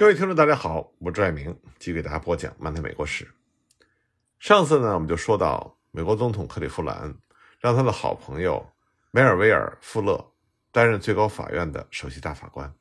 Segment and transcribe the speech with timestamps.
[0.00, 3.22] 各位听众，大家好，我是朱爱明，继续给大家播讲《漫谈美国史》。
[4.38, 7.14] 上次呢，我们就说到美国总统克利夫兰
[7.58, 8.66] 让他的好朋友
[9.10, 10.32] 梅尔维尔·富勒
[10.72, 12.74] 担任最高法院的首席大法官。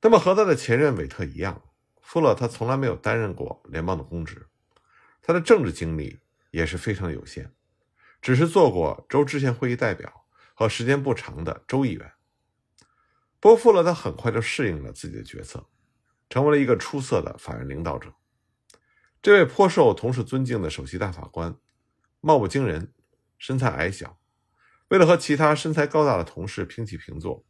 [0.00, 1.60] 那么和他的前任韦特一样，
[2.00, 4.46] 富勒他从来没有担任过联邦的公职，
[5.20, 6.20] 他的政治经历
[6.52, 7.50] 也是非常有限，
[8.20, 12.12] 只是做过州制宪会议代表和时间不长的州议员。
[13.42, 15.66] 波富勒他很快就适应了自己的角色，
[16.30, 18.14] 成为了一个出色的法院领导者。
[19.20, 21.56] 这位颇受同事尊敬的首席大法官，
[22.20, 22.92] 貌不惊人，
[23.38, 24.16] 身材矮小。
[24.90, 27.44] 为了和其他身材高大的同事平起平坐，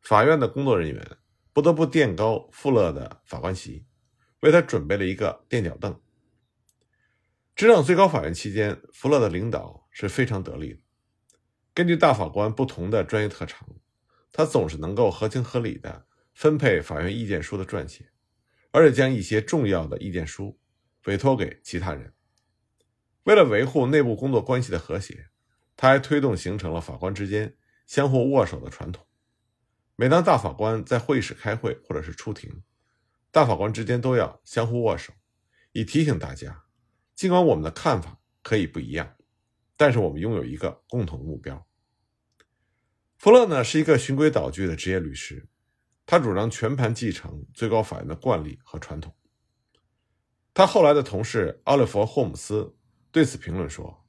[0.00, 1.18] 法院的工作人员
[1.52, 3.84] 不得不垫高富勒的法官席，
[4.40, 6.00] 为他准备了一个垫脚凳。
[7.54, 10.80] 执掌最高法院期间，富勒的领导是非常得力的。
[11.74, 13.68] 根据大法官不同的专业特长。
[14.36, 18.10] 他总是能够合情合理地分配法院意见书的撰写，
[18.70, 20.58] 而且将一些重要的意见书
[21.06, 22.12] 委托给其他人。
[23.22, 25.30] 为了维护内部工作关系的和谐，
[25.74, 27.56] 他还推动形成了法官之间
[27.86, 29.06] 相互握手的传统。
[29.94, 32.62] 每当大法官在会议室开会或者是出庭，
[33.30, 35.14] 大法官之间都要相互握手，
[35.72, 36.64] 以提醒大家，
[37.14, 39.16] 尽管我们的看法可以不一样，
[39.78, 41.66] 但是我们拥有一个共同目标。
[43.18, 45.48] 福勒呢是一个循规蹈矩的职业律师，
[46.04, 49.14] 他主张全盘继承最高法院的惯例和传统。
[50.52, 52.76] 他后来的同事奥利弗·霍姆斯
[53.10, 54.06] 对此评论说：“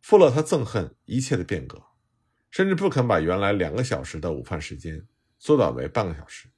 [0.00, 1.82] 富勒他憎恨一切的变革，
[2.50, 5.06] 甚至不肯把原来两个小时的午饭时间
[5.38, 6.48] 缩短为半个小时。”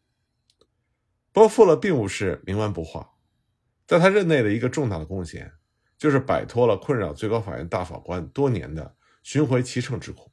[1.32, 3.14] 不过，富勒并不是冥顽不化，
[3.86, 5.52] 在他任内的一个重大的贡献，
[5.98, 10.31] 就是摆脱了困扰最高法院大法官多年的巡回骑乘之苦。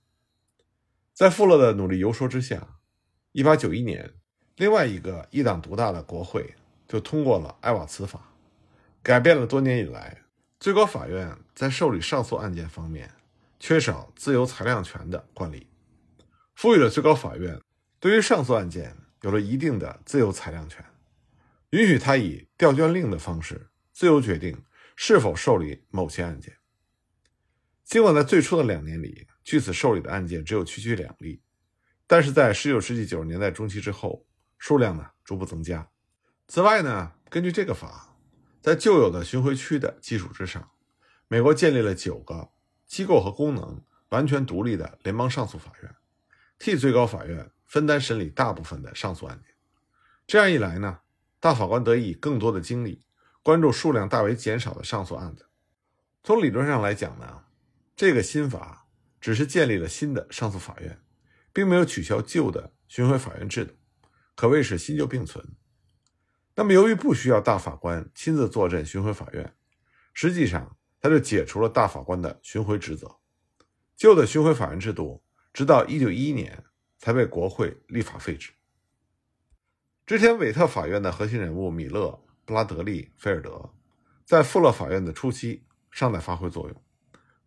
[1.20, 2.66] 在富勒的努力游说之下
[3.34, 4.14] ，1891年，
[4.56, 6.56] 另外一个一党独大的国会
[6.88, 8.34] 就通过了艾瓦茨法，
[9.04, 10.22] 改变了多年以来
[10.62, 13.12] 最高法院在受理上诉案件方面
[13.60, 15.68] 缺少自由裁量权的惯例，
[16.56, 17.60] 赋予了最高法院
[18.00, 20.86] 对于上诉案件有了一定的自由裁量权，
[21.72, 24.64] 允许他以调卷令的方式自由决定
[24.96, 26.56] 是否受理某些案件。
[27.84, 31.42] 尽管在最初的两年里，据此受理的案件只有区区两例，
[32.06, 34.26] 但是在19世纪90年代中期之后，
[34.58, 35.90] 数量呢逐步增加。
[36.48, 38.16] 此外呢，根据这个法，
[38.62, 40.70] 在旧有的巡回区的基础之上，
[41.28, 42.52] 美国建立了九个
[42.86, 45.96] 机构和功能完全独立的联邦上诉法院，
[46.58, 49.56] 替最高法院分担审理大部分的上诉案件。
[50.28, 51.00] 这样一来呢，
[51.40, 53.04] 大法官得以更多的精力
[53.42, 55.48] 关注数量大为减少的上诉案子。
[56.24, 57.46] 从理论上来讲呢，
[57.96, 58.79] 这个新法。
[59.20, 61.02] 只是建立了新的上诉法院，
[61.52, 63.74] 并没有取消旧的巡回法院制度，
[64.36, 65.46] 可谓是新旧并存。
[66.56, 69.56] 那么，由于不需要大法官亲自坐镇巡回法院，
[70.14, 73.18] 实际上他就解除了大法官的巡回职责。
[73.96, 76.64] 旧的巡回法院制度直到1911年
[76.98, 78.52] 才被国会立法废止。
[80.06, 83.74] 之前，韦特法院的核心人物米勒、布拉德利、菲尔德，
[84.26, 86.84] 在富勒法院的初期尚在发挥作用。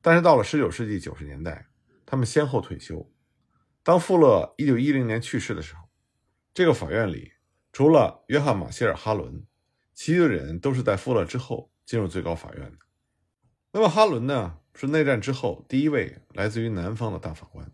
[0.03, 1.69] 但是到了19世纪90年代，
[2.05, 3.11] 他们先后退休。
[3.85, 5.89] 当富勒1910年去世的时候，
[6.53, 7.33] 这个法院里
[7.73, 9.47] 除了约翰·马歇尔·哈伦，
[9.95, 12.79] 其余的人都是在富勒之后进入最高法院的。
[13.73, 17.71] 那么哈伦呢，是内战之后第一位来自于南方的大法官。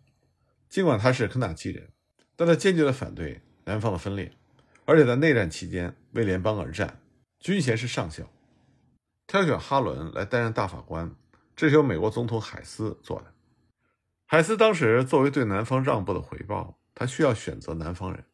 [0.69, 1.91] 尽管他是肯塔基人，
[2.37, 4.31] 但他坚决地反对南方的分裂，
[4.85, 7.01] 而且在内战期间为联邦而战，
[7.41, 8.31] 军衔是上校。
[9.27, 11.15] 挑选哈伦来担任大法官。
[11.59, 13.35] 这是由美国总统海斯做的。
[14.27, 18.25] 海斯当时作为对南方让步的回报，他需要选择南方人。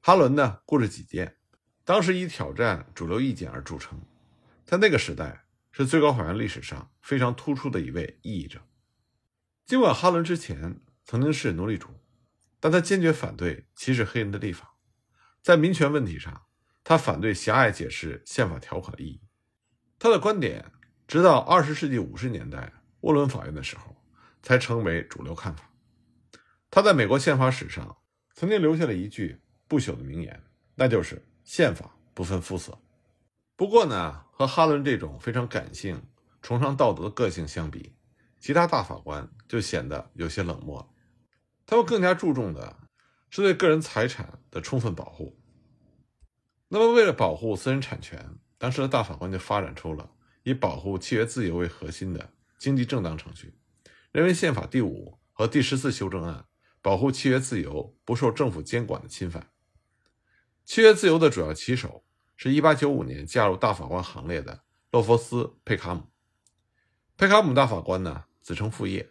[0.00, 1.36] 哈伦呢，固执己见，
[1.84, 4.00] 当时以挑战主流意见而著称，
[4.64, 8.62] 在那个时代是最高法院历史上非常突出的一位异议者。
[9.66, 11.90] 尽管哈伦之前曾经是奴隶主，
[12.58, 14.76] 但他坚决反对歧视黑人的立法。
[15.42, 16.46] 在民权问题上，
[16.82, 19.20] 他反对狭隘解释宪法条款的意义。
[19.98, 20.72] 他的观点。
[21.06, 23.96] 直到二十世纪五十年代沃伦法院的时候，
[24.42, 25.70] 才成为主流看法。
[26.70, 27.96] 他在美国宪法史上
[28.34, 30.42] 曾经留下了一句不朽的名言，
[30.74, 32.78] 那就是“宪法不分肤色”。
[33.56, 36.02] 不过呢，和哈伦这种非常感性、
[36.42, 37.94] 崇尚道德的个性相比，
[38.40, 40.92] 其他大法官就显得有些冷漠。
[41.64, 42.76] 他们更加注重的
[43.30, 45.38] 是对个人财产的充分保护。
[46.68, 50.10] 那么，为了保护私人产权，当时的大法官就发展出了。
[50.46, 53.52] 以保护契约自由为核心的经济正当程序，
[54.12, 56.44] 认为宪法第五和第十四修正案
[56.80, 59.50] 保护契约自由不受政府监管的侵犯。
[60.64, 62.04] 契约自由的主要旗手
[62.36, 64.62] 是1895年加入大法官行列的
[64.92, 66.04] 洛弗斯·佩卡姆。
[67.16, 69.10] 佩卡姆大法官呢，子承父业，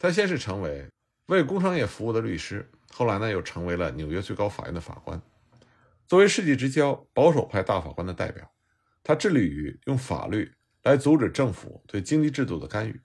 [0.00, 0.90] 他先是成为
[1.26, 5.22] 为工商业服务的律师，后来呢，又成为了纽约最高法院的法官。
[6.08, 8.50] 作为世纪之交保守派大法官的代表，
[9.02, 13.00] 他致力于用法律来阻止政府对经济制度的干预，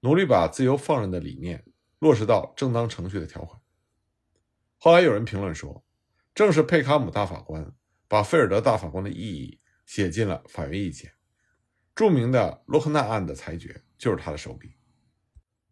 [0.00, 1.64] 努力把自由放任的理念
[1.98, 3.60] 落实到正当程序的条款。
[4.78, 5.84] 后来有人评论说，
[6.34, 7.74] 正是佩卡姆大法官
[8.06, 11.12] 把菲尔德大法官的意义写进了法院意见。
[11.94, 14.76] 著名的洛克纳案的裁决就是他的手笔。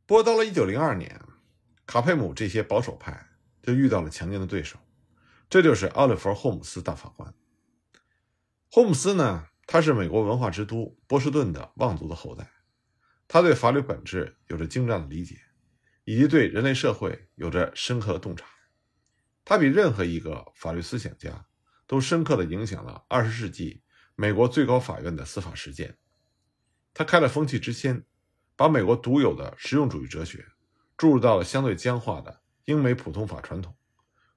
[0.07, 1.21] 不过到了1902年，
[1.85, 3.29] 卡佩姆这些保守派
[3.63, 4.79] 就遇到了强劲的对手。
[5.51, 7.35] 这就是奥利弗·霍姆斯大法官。
[8.71, 12.47] 霍姆斯呢，他是美国文化之都波士顿的望族的后代，
[13.27, 15.39] 他对法律本质有着精湛的理解，
[16.05, 18.45] 以及对人类社会有着深刻的洞察。
[19.47, 21.47] 他比任何一个法律思想家
[21.87, 23.83] 都深刻地影响了二十世纪
[24.15, 25.97] 美国最高法院的司法实践。
[26.93, 28.05] 他开了风气之先，
[28.55, 30.45] 把美国独有的实用主义哲学
[30.99, 33.75] 注入到了相对僵化的英美普通法传统。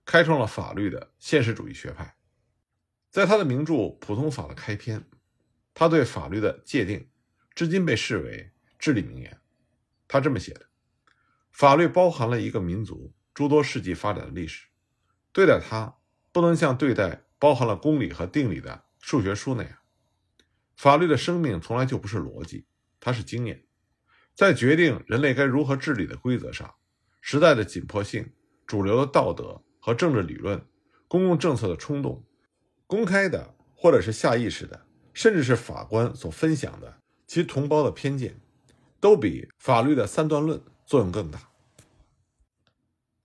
[0.05, 2.15] 开创了法律的现实主义学派，
[3.09, 5.05] 在他的名著《普通法》的开篇，
[5.75, 7.07] 他对法律的界定，
[7.53, 9.39] 至今被视为至理名言。
[10.07, 10.65] 他这么写的
[11.53, 14.65] ：“法律包含了一个民族诸多世纪发展的历史，
[15.31, 15.95] 对待它
[16.31, 19.77] 不能像对待包含了公理和定理的数学书那样。
[20.75, 22.65] 法律的生命从来就不是逻辑，
[22.99, 23.65] 它是经验，
[24.33, 26.73] 在决定人类该如何治理的规则上，
[27.21, 28.33] 时代的紧迫性，
[28.65, 30.65] 主流的道德。”和政治理论、
[31.07, 32.25] 公共政策的冲动，
[32.87, 34.84] 公开的或者是下意识的，
[35.15, 38.39] 甚至是法官所分享的其同胞的偏见，
[38.99, 41.39] 都比法律的三段论作用更大。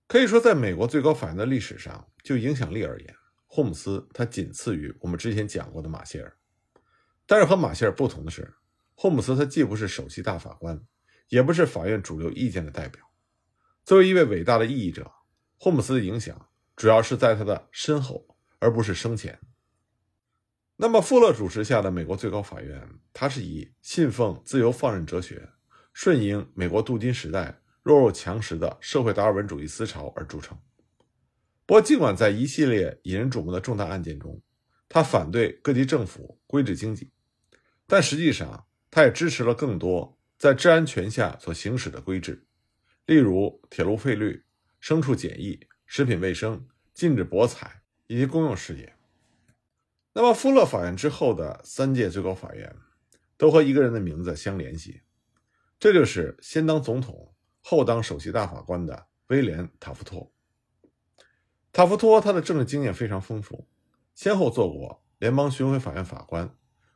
[0.07, 3.15] 可以说，在美国最高法院的历史上，就影响力而言，
[3.45, 6.35] 霍姆斯他仅次于我们之前讲过的马歇尔。
[7.27, 8.51] 但是和马歇尔不同的是，
[8.95, 10.81] 霍姆斯他既不是首席大法官，
[11.27, 13.03] 也不是法院主流意见的代表。
[13.85, 15.11] 作为一位伟大的异议者，
[15.59, 16.47] 霍姆斯的影响。
[16.73, 18.25] 主要是在他的身后，
[18.57, 19.39] 而不是生前。
[20.81, 25.47] 那么，富勒主持下的美国最高法院，它是以信奉自由放任哲学、
[25.93, 30.57] 顺应美国镀金时代弱肉强食的社会达尔文主义思潮而著称。
[31.67, 34.41] 不过，尽管在一系列引人瞩目的重大案件中，
[34.89, 37.11] 他反对各级政府规制经济，
[37.85, 42.47] 但实际上，他也支持了更多在治安权下所行使的规制，
[43.05, 44.45] 例如铁路费率、
[44.81, 45.59] 牲畜检疫。
[45.85, 48.95] 食品卫生、禁止博彩以及公用事业。
[50.13, 52.75] 那么，富勒法院之后的三届最高法院
[53.37, 55.01] 都和一个人的名字相联系，
[55.79, 60.31] 这就是先当总统后当首席大法官的威廉·塔夫托。
[61.71, 63.67] 塔夫托他的政治经验非常丰富，
[64.13, 66.53] 先后做过联邦巡回法院法官、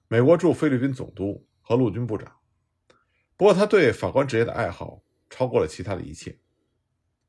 [0.07, 2.35] 美国驻菲律宾总督和陆军部长。
[3.37, 6.39] 不过，他对法官职业的爱好超过了其他的一切。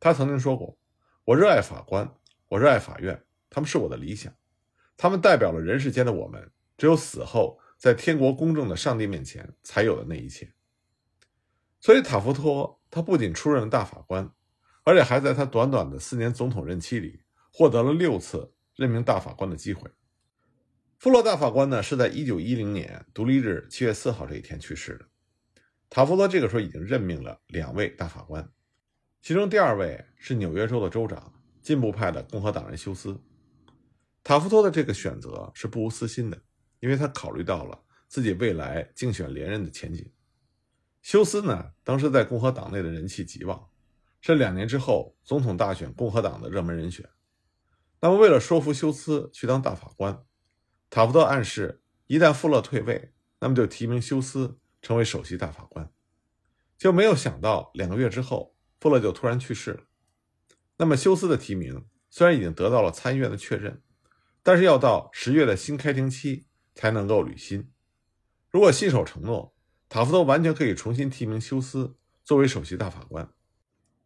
[0.01, 0.79] 他曾经说过。
[1.25, 2.09] 我热爱法官，
[2.47, 4.33] 我热爱法院，他们是我的理想，
[4.97, 10.53] 他们代表了人世间的我们，只有死后在天国公正的上帝面前才有的那一切。
[11.81, 14.31] 所以，塔夫托他不仅出任了大法官，
[14.85, 17.21] 而且还在他短短的四年总统任期里
[17.53, 19.91] 获得了六次任命大法官的机会。
[20.99, 25.07] 富勒大法官呢，是在一九一零年独立日七月四号这一天去世的。
[25.91, 28.51] 塔夫托这个时候已经任命了两位大法官。
[29.21, 33.21] 其中第二位是纽约州的州长，进步派的共和党人休斯。
[34.27, 36.43] 塔夫托的这个选择是不无私心的，
[36.81, 40.11] 因为他考虑到了自己未来竞选连任的前景。
[41.01, 43.69] 休斯呢，当时在共和党内的人气极旺，
[44.21, 47.09] 是两年之后总统大选共和党的热门人选。
[48.01, 50.21] 那么，为了说服休斯去当大法官，
[50.91, 55.89] 塔夫托暗示，一旦富勒退位，那么就提名休斯成为首席大法官。
[56.77, 58.57] 就没有想到，两个月之后。
[58.81, 59.85] 富勒就突然去世了。
[60.77, 63.83] 那么休斯的提名虽然已经得到了参议院的确认，
[64.47, 67.69] 但是要到十月的新开庭期才能够履新。
[68.49, 69.53] 如果信守承诺，
[69.89, 73.29] 塔夫托完全可以重新提名休斯作为首席大法官。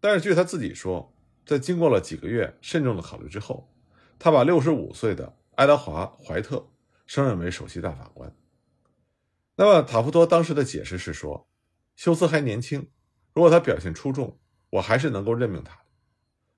[0.01, 3.71] 但是据他自己说，在经过了几个月慎重的考虑之后，
[4.19, 6.71] 他把六十五岁的爱德华·怀特
[7.07, 8.35] 升任为首席大法官。
[9.57, 11.51] 那么塔夫托当时的解释是说，
[11.97, 12.89] 休斯还年轻，
[13.35, 14.41] 如果他表现出众。
[14.71, 15.87] 我还是能够任命他的。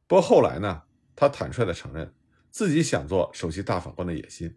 [0.06, 0.82] 不过后来呢，
[1.16, 2.14] 他坦率地承认
[2.52, 4.56] 自己想做首席大法官的野心。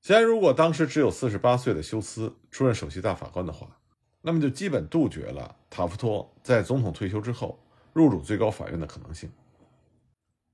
[0.00, 3.78] 显然，如果当时只有四十八岁的休斯出任首席大法官的话，
[4.22, 9.30] 那么就基本杜绝了塔夫托在总统退休之后入主最高法院的可能性。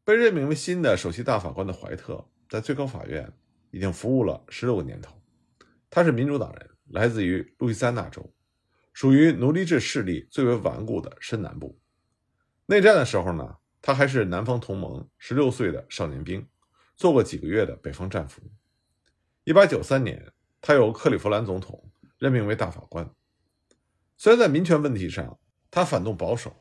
[0.05, 3.33] 被任命为新的首席大法官的怀特在最高法院
[3.71, 5.15] 已经服务了十六个年头。
[5.89, 8.29] 他是民主党人，来自于路易斯安那州，
[8.93, 11.79] 属于奴隶制势力最为顽固的深南部。
[12.67, 16.47] 内战的时候呢，他还是南方同盟十六岁的少年兵，
[16.97, 18.43] 做过几个月的北方战俘。
[19.45, 23.11] 一八九三年，他由克利夫兰总统任命为大法官。
[24.17, 25.39] 虽然在民权问题上
[25.71, 26.55] 他反动保守，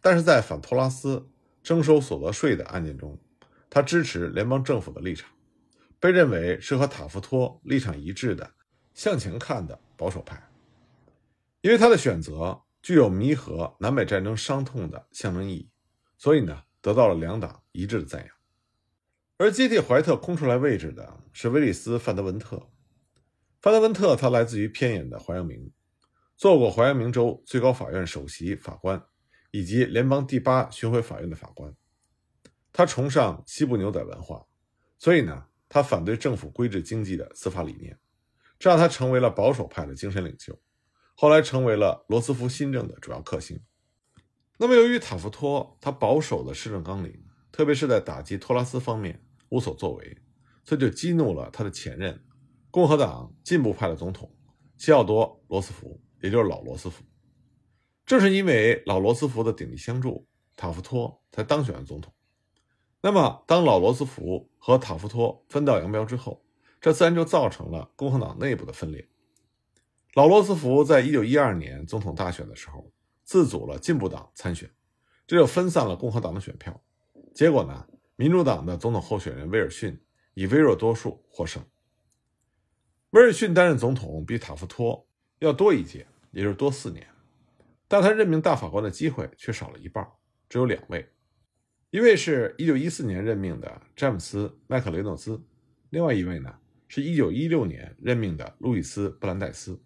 [0.00, 1.28] 但是在反托拉斯
[1.62, 3.18] 征收所得税的案件中，
[3.70, 5.30] 他支持联邦政府的立场，
[6.00, 8.54] 被认为是和塔夫托立场一致的
[8.92, 10.50] 向前看的保守派。
[11.60, 15.70] 因为他的选择具有弥合南北战争伤痛的象征意义，
[16.16, 18.34] 所以呢得到了两党一致的赞扬。
[19.38, 22.70] 而接替怀特空出来位置的是威利斯·范德文特。
[23.60, 25.72] 范德文特他来自于偏远的怀俄明，
[26.36, 29.02] 做过怀俄明州最高法院首席法官
[29.50, 31.74] 以及联邦第八巡回法院的法官。
[32.72, 34.46] 他崇尚西部牛仔文化，
[34.98, 37.98] 所以呢，他反对政府规制经济的司法理念，
[38.58, 40.58] 这让他成为了保守派的精神领袖。
[41.14, 43.60] 后来成为了罗斯福新政的主要克星。
[44.58, 47.22] 那么，由于塔夫托他保守的施政纲领，
[47.52, 50.16] 特别是在打击托拉斯方面无所作为，
[50.64, 52.24] 这就激怒了他的前任
[52.70, 54.34] 共和党进步派的总统
[54.78, 57.04] 西奥多·罗斯福，也就是老罗斯福。
[58.06, 62.12] 正是因为老罗斯福的鼎力相助，塔夫托才当选了总统。
[63.02, 66.44] 那么，当老罗斯福和塔夫托分道扬镳之后，
[66.80, 69.08] 这自然就造成了共和党内部的分裂。
[70.14, 72.90] 老罗斯福在一九一二年总统大选的时候，
[73.26, 74.70] 自组了进步党参选，
[75.26, 76.82] 这就分散了共和党的选票。
[77.34, 80.00] 结果呢，民主党的总统候选人威尔逊
[80.34, 81.62] 以微弱多数获胜。
[83.10, 85.06] 威尔逊担任总统比塔夫托
[85.40, 87.04] 要多一届，也就是多四年，
[87.88, 90.06] 但他任命大法官的机会却少了一半，
[90.48, 91.06] 只有两位。
[91.90, 95.42] 一位是一九一四年任命的詹姆斯·麦克雷诺兹，
[95.90, 96.56] 另外一位呢
[96.86, 99.82] 是一九一六年任命的路易斯·布兰代斯。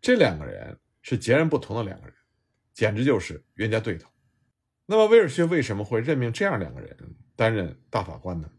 [0.00, 2.14] 这两个人是截然不同的两个人，
[2.72, 4.10] 简直就是冤家对头。
[4.86, 6.96] 那么威尔逊为什么会任命这样两个人
[7.36, 8.50] 担任大法官呢？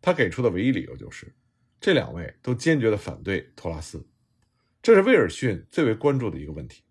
[0.00, 1.34] 他给出的唯一理由就是
[1.80, 4.06] 这两位都坚决的反对托拉斯，
[4.80, 6.84] 这是威尔逊最为关注的一个问题。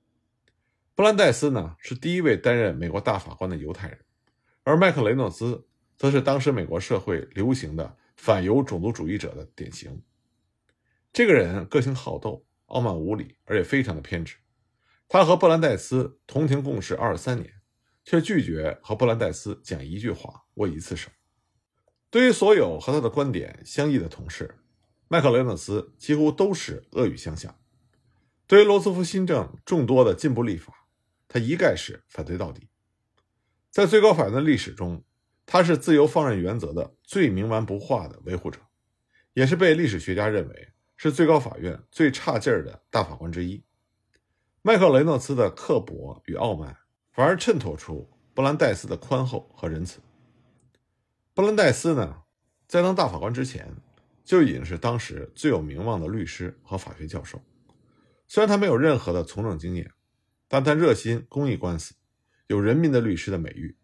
[0.93, 3.99] 布兰代斯呢是第一位担任美国大法官的犹太人。
[4.63, 10.03] 而麦克雷诺兹则是当时美国社会流行的反犹种族主义者的典型。
[11.13, 14.35] 这个人个性好斗、傲慢无礼，而且非常的偏执。
[15.09, 17.53] 他和布兰代斯同庭共事二十三年，
[18.03, 21.09] 却拒绝和布兰代斯讲一句话、握一次手。
[22.09, 24.59] 对于所有和他的观点相异的同事，
[25.07, 27.57] 麦克雷诺斯几乎都是恶语相向。
[28.45, 30.73] 对于罗斯福新政众多的进步立法，
[31.27, 32.69] 他一概是反对到底。
[33.69, 35.03] 在最高法院的历史中，
[35.45, 38.59] 他是自由放任原则的最冥顽不化的维护者，
[39.33, 43.63] 也是被历史学家认为是最高法院最差劲儿的大法官之一。
[44.67, 46.77] 麦克雷诺兹的刻薄与傲慢，
[47.13, 50.01] 反而衬托出布兰代斯的宽厚和仁慈。
[51.33, 52.23] 布兰代斯呢，
[52.67, 53.73] 在当大法官之前，
[54.25, 57.41] 就已经是当时最有名望的律师和法学教授。
[58.27, 59.89] 虽然他没有任何的从政经验，
[60.49, 61.95] 但他热心公益官司。
[62.47, 63.77] 有人民的律师的美誉。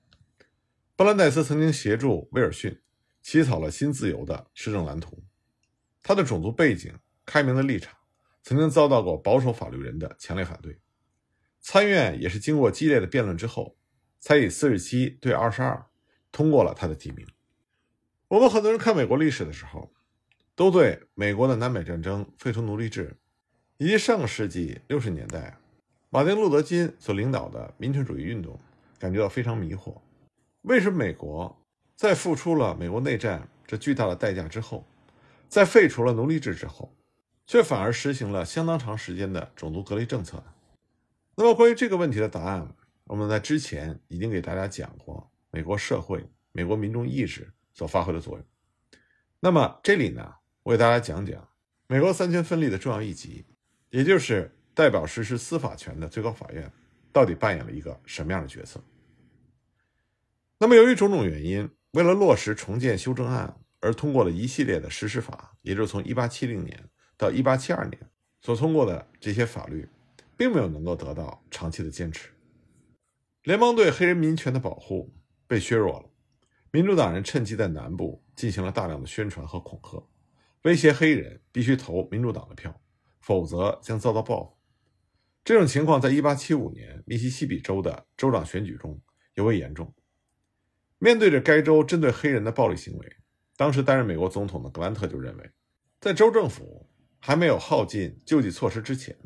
[0.97, 2.77] 布兰代斯曾经协助威尔逊
[3.21, 5.23] 起草了新自由的施政蓝图。
[6.01, 6.93] 他的种族背景、
[7.25, 7.95] 开明的立场，
[8.43, 10.77] 曾经遭到过保守法律人的强烈反对。
[11.59, 13.77] 参院也是经过激烈的辩论之后，
[14.19, 15.85] 才以四十七对二十二
[16.31, 17.25] 通过了他的提名。
[18.27, 19.93] 我们很多人看美国历史的时候，
[20.55, 23.15] 都对美国的南北战争、废除奴隶制，
[23.77, 25.57] 以及上个世纪六十年代。
[26.09, 28.59] 马丁·路德·金所领导的民权主义运动
[28.99, 30.01] 感觉到非常迷惑：
[30.63, 34.85] 为什么美国在付出了美国内战这巨大的代价之后，
[35.47, 36.93] 在废除了奴隶制之后，
[37.45, 40.43] 却反而实行了相当长时间的种族隔离政策？
[41.35, 48.45] 那么，关于这个问题的答案，我们在之前已经给大家讲过美国社会、美国民众意识所发挥的作用。
[49.39, 51.49] 那么，这里呢，我给大家讲讲
[51.87, 53.45] 美国三权分立的重要一集，
[53.89, 54.51] 也就是。
[54.75, 56.73] 代表实施司法权的最高法院
[57.11, 58.83] 到底扮演了一个什么样的角色？
[60.57, 66.89] 那么，由于种种原因，为了落实重建修正案而通过了一系列的实施法，也就是从1870年
[67.23, 67.99] 到1872年
[68.41, 69.87] 所通过的这些法律，
[70.35, 72.29] 并没有能够得到长期的坚持。
[73.43, 75.13] 联邦对黑人民权的保护
[75.47, 76.09] 被削弱了，
[76.71, 80.05] 民主党人趁机在南部进行了大量的宣传和恐吓，
[80.63, 82.81] 威胁黑人必须投民主党的票，
[83.21, 84.57] 否则将遭到报复。
[85.45, 88.99] 这种情况在1875年密西西比州的州长选举中
[89.35, 89.93] 尤为严重。
[90.99, 93.15] 面对着该州针对黑人的暴力行为，
[93.55, 95.51] 当时担任美国总统的格兰特就认为，
[95.99, 96.89] 在州政府
[97.25, 99.17] 还没有耗尽救济措施之前，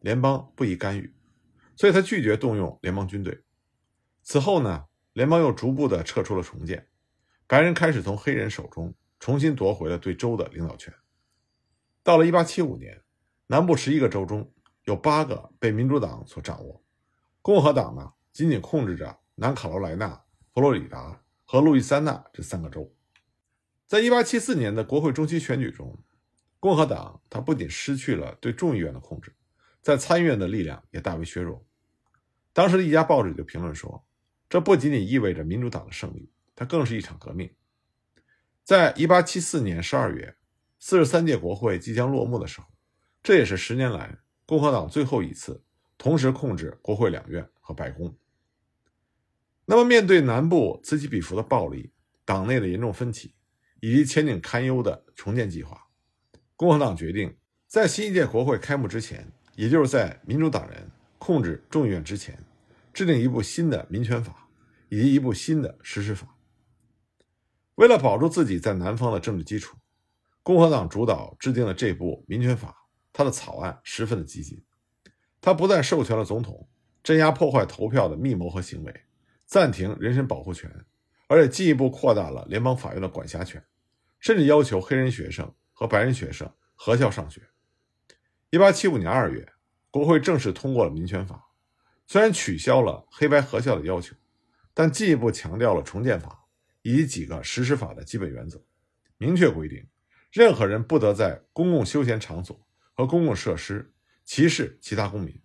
[0.00, 1.14] 联邦不宜干预，
[1.76, 3.44] 所以他拒绝动用联邦军队。
[4.24, 6.88] 此后呢，联邦又逐步的撤出了重建，
[7.46, 10.92] 白人开始从黑人手中重新夺回了对州的领导权。
[12.02, 13.00] 到了1875年，
[13.46, 16.82] 南部十一个州中有八个被民主党所掌握，
[17.40, 22.92] 共和党呢仅仅控制着南卡罗来纳、佛罗里达和路易斯安那这三个州。
[23.86, 25.96] 在1874年的国会中期选举中，
[26.64, 29.30] 共和党他不仅失去了对众议院的控制，
[29.82, 31.62] 在参议院的力量也大为削弱。
[32.54, 34.02] 当时的一家报纸就评论说。
[34.48, 37.50] 这不仅仅意味着民主党的胜利，它更是一场革命。
[38.62, 40.36] 在1874年12月，
[40.78, 42.68] 四十三届国会即将落幕的时候，
[43.22, 44.16] 这也是十年来
[44.46, 45.62] 共和党最后一次
[45.98, 48.16] 同时控制国会两院和白宫。
[49.66, 51.92] 那么，面对南部此起彼伏的暴力、
[52.24, 53.34] 党内的严重分歧
[53.80, 55.83] 以及前景堪忧的重建计划，
[56.56, 62.38] 共和党决定在新一届国会开幕之前，也就是在民主党人控制众议院之前，
[62.92, 64.40] 制定一部新的民权法。
[64.90, 66.36] 以及一部新的实施法。
[67.74, 69.76] 为了保住自己在南方的政治基础，
[70.44, 72.86] 共和党主导制定了这部民权法。
[73.12, 74.62] 它的草案十分的激进，
[75.40, 76.68] 它不但授权了总统
[77.02, 78.94] 镇压破坏投票的密谋和行为，
[79.46, 80.70] 暂停人身保护权，
[81.26, 83.60] 而且进一步扩大了联邦法院的管辖权，
[84.20, 87.42] 甚至要求黑人学生和白人学生合校上学。
[88.48, 89.46] 一八七五年二月，
[89.90, 91.50] 国会正式通过了民权法，
[92.06, 94.16] 虽然取消了黑白合校的要求。
[94.76, 96.48] 但进一步强调了重建法
[96.82, 98.60] 以及几个实施法的基本原则，
[99.18, 99.86] 明确规定，
[100.32, 105.40] 任何人不得在公共休闲场所和公共设施歧视其他公民。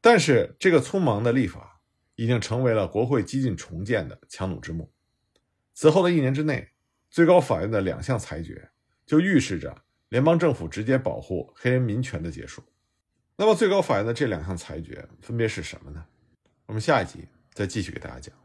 [0.00, 1.82] 但是，这个匆忙的立法
[2.14, 4.88] 已经成为了国会激进重建的强弩之末。
[5.74, 6.70] 此后的一年之内，
[7.10, 8.70] 最高法院的两项裁决
[9.08, 9.76] 就预示着
[10.10, 12.62] 联邦政府直接保护黑人民权的结束。
[13.36, 16.06] 那么，最高法院的这两项裁决分别是什么呢？
[16.66, 17.26] 我们下一集。
[17.58, 18.37] 再继续给大家讲。